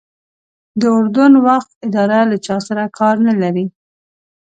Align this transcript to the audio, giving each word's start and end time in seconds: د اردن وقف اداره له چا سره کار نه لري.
د 0.79 0.81
اردن 0.97 1.33
وقف 1.47 1.69
اداره 1.87 2.19
له 2.31 2.37
چا 2.45 2.57
سره 2.67 2.83
کار 2.97 3.15
نه 3.27 3.33
لري. 3.41 3.65